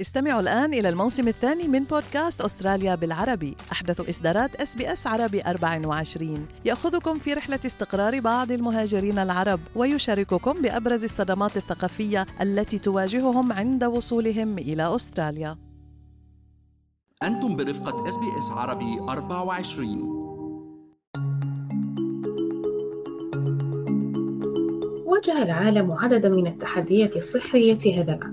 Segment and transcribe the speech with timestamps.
[0.00, 3.56] استمعوا الآن إلى الموسم الثاني من بودكاست أستراليا بالعربي.
[3.72, 11.56] أحدث إصدارات SBS عربي 24 يأخذكم في رحلة استقرار بعض المهاجرين العرب ويشارككم بأبرز الصدمات
[11.56, 15.58] الثقافية التي تواجههم عند وصولهم إلى أستراليا.
[17.22, 20.20] أنتم برفقة SBS عربي 24
[25.06, 28.29] واجه العالم عددا من التحديات الصحية هذا العام.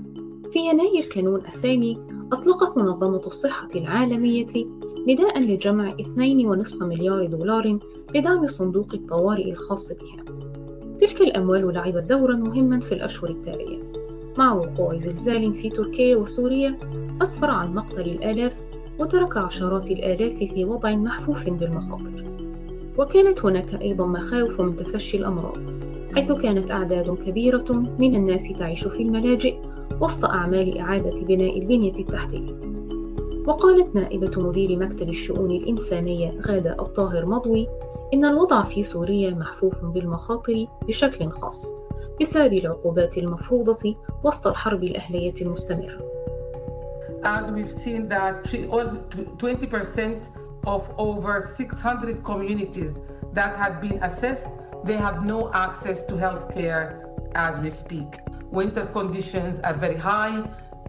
[0.57, 1.97] في يناير كانون الثاني
[2.33, 4.47] أطلقت منظمة الصحة العالمية
[5.07, 7.79] نداء لجمع 2.5 مليار دولار
[8.15, 10.25] لدعم صندوق الطوارئ الخاص بها.
[11.01, 13.79] تلك الأموال لعبت دورا مهما في الأشهر التالية.
[14.37, 16.77] مع وقوع زلزال في تركيا وسوريا
[17.21, 18.57] أسفر عن مقتل الآلاف
[18.99, 22.25] وترك عشرات الآلاف في وضع محفوف بالمخاطر.
[22.97, 25.57] وكانت هناك أيضا مخاوف من تفشي الأمراض
[26.15, 29.66] حيث كانت أعداد كبيرة من الناس تعيش في الملاجئ
[30.01, 32.67] وسط أعمال إعادة بناء البنية التحتية
[33.45, 37.67] وقالت نائبة مدير مكتب الشؤون الإنسانية غادة الطاهر مضوي
[38.13, 41.71] إن الوضع في سوريا محفوف بالمخاطر بشكل خاص
[42.21, 46.07] بسبب العقوبات المفروضة وسط الحرب الأهلية المستمرة.
[47.23, 50.29] As we've seen that 20%
[50.67, 52.93] of over 600 communities
[53.33, 54.47] that had been assessed,
[54.85, 58.11] they have no access to health care as we speak.
[58.51, 60.43] Winter conditions are very high.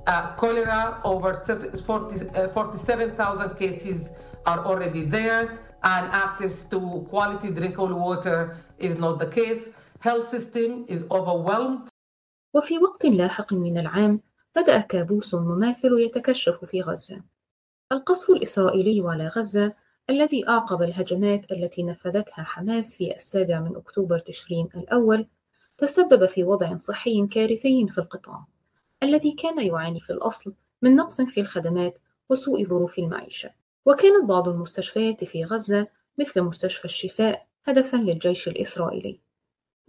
[0.06, 4.12] Uh, cholera, over 40, uh, 47,000 cases
[4.46, 9.68] are already there, and access to quality drinkable water is not the case.
[10.00, 11.88] Health system is overwhelmed.
[12.54, 14.20] وفي وقت لاحق من العام
[14.56, 17.22] بدأ كابوس مماثل يتكشف في غزة.
[17.92, 19.72] القصف الإسرائيلي على غزة
[20.10, 25.26] الذي أعقب الهجمات التي نفذتها حماس في السابع من أكتوبر تشرين الأول
[25.78, 28.44] تسبب في وضع صحي كارثي في القطاع
[29.02, 31.98] الذي كان يعاني في الأصل من نقص في الخدمات
[32.28, 33.50] وسوء ظروف المعيشة.
[33.86, 35.86] وكانت بعض المستشفيات في غزة
[36.18, 39.20] مثل مستشفى الشفاء هدفا للجيش الإسرائيلي.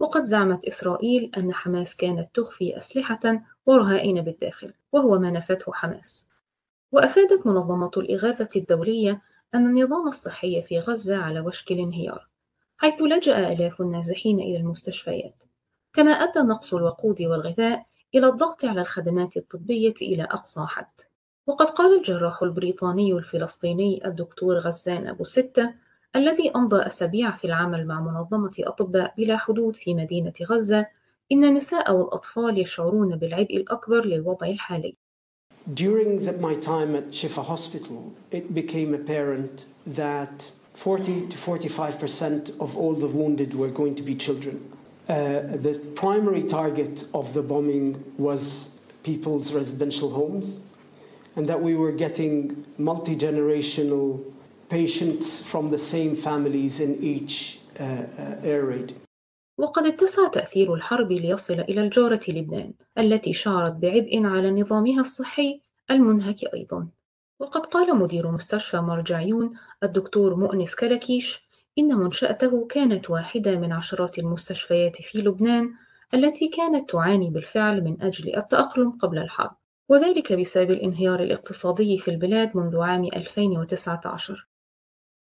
[0.00, 3.20] وقد زعمت إسرائيل أن حماس كانت تخفي أسلحة
[3.66, 6.28] ورهائن بالداخل وهو ما نفته حماس.
[6.92, 9.22] وأفادت منظمة الإغاثة الدولية
[9.54, 12.28] أن النظام الصحي في غزة على وشك الانهيار
[12.76, 15.49] حيث لجأ آلاف النازحين إلى المستشفيات.
[15.92, 20.86] كما أدى نقص الوقود والغذاء إلى الضغط على الخدمات الطبية إلى أقصى حد
[21.46, 25.74] وقد قال الجراح البريطاني الفلسطيني الدكتور غزان أبو ستة
[26.16, 30.86] الذي أمضى أسابيع في العمل مع منظمة أطباء بلا حدود في مدينة غزة
[31.32, 34.96] إن النساء والأطفال يشعرون بالعبء الأكبر للوضع الحالي.
[35.74, 42.76] During the, my time at Shifa Hospital, it became apparent that 40 to 45% of
[42.76, 44.72] all the wounded were going to be children.
[45.10, 50.48] Uh, the primary target of the bombing was people's residential homes,
[51.34, 54.06] and that we were getting multi generational
[54.68, 58.94] patients from the same families in each uh, uh, air raid.
[59.58, 65.60] وقد اتسع تأثير الحرب ليصل إلى الجارة لبنان التي شعرت بعبء على نظامها الصحي
[65.90, 66.88] المنهك أيضا
[67.40, 71.49] وقد قال مدير مستشفى مرجعيون الدكتور مؤنس كلاكيش
[71.80, 75.70] إن منشأته كانت واحدة من عشرات المستشفيات في لبنان
[76.14, 79.56] التي كانت تعاني بالفعل من أجل التأقلم قبل الحرب
[79.88, 84.46] وذلك بسبب الانهيار الاقتصادي في البلاد منذ عام 2019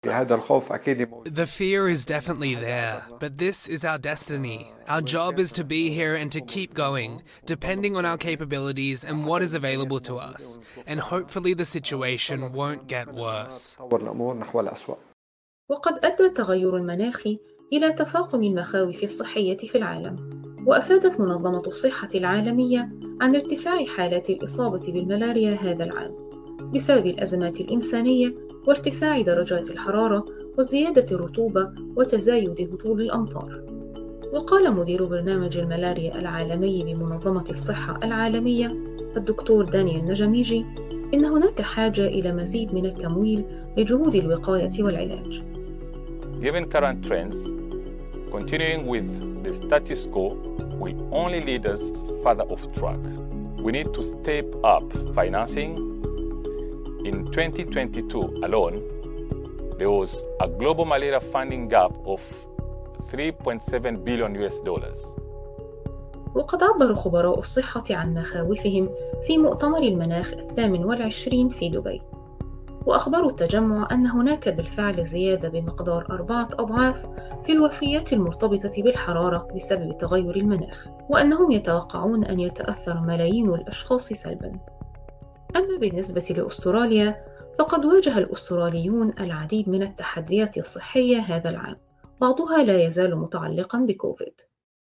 [0.03, 4.73] The fear is definitely there, but this is our destiny.
[4.87, 9.27] Our job is to be here and to keep going, depending on our capabilities and
[9.27, 10.61] what is available to us.
[10.87, 13.77] And hopefully the situation won't get worse.
[15.69, 17.39] وقد أدى التغير المناخي
[17.73, 20.17] إلى تفاقم المخاوف الصحية في العالم
[20.67, 22.91] وأفادت منظمة الصحة العالمية
[23.21, 26.15] عن ارتفاع حالات الإصابة بالملاريا هذا العام
[26.75, 28.35] بسبب الأزمات الإنسانية
[28.67, 30.25] وارتفاع درجات الحرارة
[30.59, 33.65] وزيادة الرطوبة وتزايد هطول الأمطار.
[34.33, 38.67] وقال مدير برنامج الملاريا العالمي بمنظمة الصحة العالمية
[39.17, 40.65] الدكتور دانيال نجميجي
[41.15, 43.45] إن هناك حاجة إلى مزيد من التمويل
[43.77, 45.58] لجهود الوقاية والعلاج.
[46.42, 47.38] Given current trends,
[48.32, 50.36] continuing with the status quo
[50.80, 53.00] will only lead us further off track.
[53.58, 55.72] We need to step up financing.
[57.06, 58.82] In 2022 alone,
[59.78, 62.22] there was a global malaria funding gap of
[63.12, 65.06] 3.7 billion US dollars.
[66.36, 68.90] وقد عبر خبراء الصحة عن مخاوفهم
[69.28, 72.02] في مؤتمر المناخ الثامن والعشرين في دبي
[72.89, 77.03] وأخبروا التجمع أن هناك بالفعل زيادة بمقدار أربعة أضعاف
[77.47, 84.53] في الوفيات المرتبطة بالحرارة بسبب تغير المناخ وأنهم يتوقعون أن يتأثر ملايين الأشخاص سلباً.
[85.57, 87.25] أما بالنسبة لأستراليا
[87.59, 91.77] فقد واجه الأستراليون العديد من التحديات الصحية هذا العام
[92.21, 94.41] بعضها لا يزال متعلقا بكوفيد.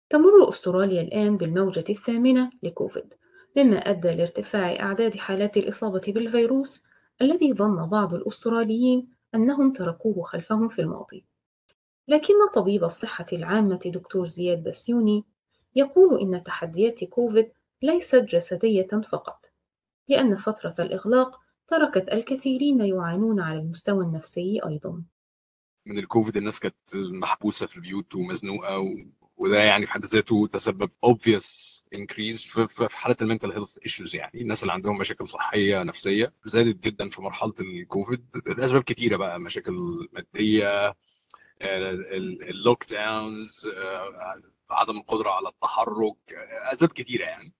[0.10, 3.14] تمر أستراليا الآن بالموجة الثامنة لكوفيد
[3.58, 6.91] مما أدى لارتفاع أعداد حالات الإصابة بالفيروس
[7.22, 11.26] الذي ظن بعض الأستراليين أنهم تركوه خلفهم في الماضي.
[12.08, 15.24] لكن طبيب الصحة العامة دكتور زياد بسيوني
[15.76, 17.52] يقول إن تحديات كوفيد
[17.82, 19.52] ليست جسدية فقط
[20.08, 25.04] لأن فترة الإغلاق تركت الكثيرين يعانون على المستوى النفسي أيضا.
[25.86, 28.86] من الكوفيد الناس كانت محبوسة في البيوت ومزنوقة و...
[29.42, 34.16] وده يعني في حد ذاته تسبب obvious increase في, في حالة ال mental health issues
[34.16, 34.42] يعني.
[34.42, 40.08] الناس اللي عندهم مشاكل صحية نفسية زادت جدا في مرحلة الكوفيد الأسباب كتيرة بقى مشاكل
[40.14, 40.96] مادية
[41.62, 43.68] اللوك داونز
[44.72, 46.34] عدم القدرة على التحرك
[46.74, 47.54] أسباب كتيرة يعني.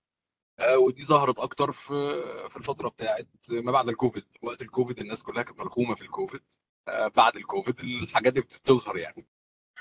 [0.60, 4.24] آه، ودي ظهرت أكتر في في الفترة بتاعت ما بعد الكوفيد.
[4.42, 6.42] وقت الكوفيد الناس كلها كانت ملخومة في الكوفيد.
[6.88, 9.28] آه، بعد الكوفيد الحاجات دي بتظهر يعني.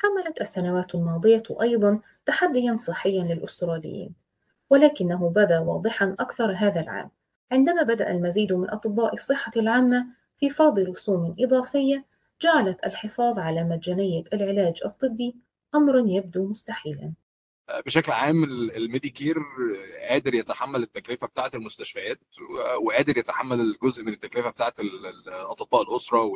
[0.02, 4.14] حملت السنوات الماضية أيضا تحديا صحيا للأستراليين
[4.70, 7.10] ولكنه بدا واضحا أكثر هذا العام
[7.52, 10.06] عندما بدأ المزيد من أطباء الصحة العامة
[10.38, 12.06] في فرض رسوم إضافية
[12.42, 15.36] جعلت الحفاظ على مجانية العلاج الطبي
[15.74, 17.12] أمرا يبدو مستحيلا.
[17.86, 19.36] بشكل عام ال Medicare
[20.08, 22.20] قادر يتحمل التكلفة بتاعة المستشفيات
[22.82, 24.74] وقادر يتحمل الجزء من التكلفة بتاعة
[25.28, 26.30] أطباء الأسرة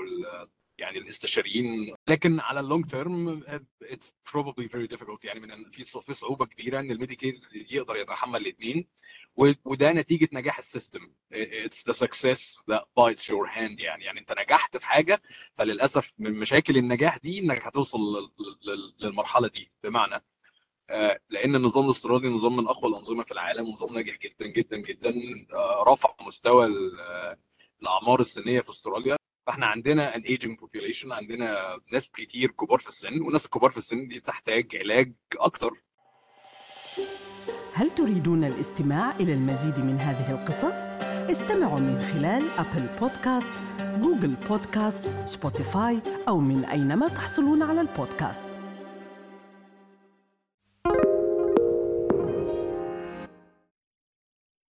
[0.79, 1.95] يعني الاستشاريين.
[2.09, 3.43] لكن على ال long term
[3.83, 5.25] it's probably very difficult.
[5.25, 7.41] يعني من في في صعوبة كبيرة إن ال Medicare
[7.71, 8.87] يقدر يتحمل الاثنين
[9.65, 11.13] وده نتيجة نجاح ال system.
[11.33, 14.05] It's the success that bites your hand يعني.
[14.05, 15.23] يعني انت نجحت في حاجة
[15.55, 17.99] فللأسف من مشاكل النجاح دي إنك هتوصل
[19.01, 19.73] للمرحلة دي.
[19.85, 20.25] بمعنى
[20.91, 25.11] آه، لأن النظام الاسترالي نظام من أقوى الأنظمة في العالم ونظام ناجح جدا جدا جدا
[25.55, 26.67] آه، رفع مستوى
[27.01, 27.39] آه،
[27.83, 29.17] الأعمار السنية في أستراليا.
[29.47, 34.09] فاحنا عندنا an aging population عندنا ناس كتير كبار في السن والناس الكبار في السن
[34.09, 35.71] دي تحتاج علاج أكتر.
[37.73, 40.89] هل تريدون الاستماع إلى المزيد من هذه القصص؟
[41.31, 48.64] استمعوا من خلال Apple Podcast Google Podcast Spotify أو من أينما تحصلون على البودكاست.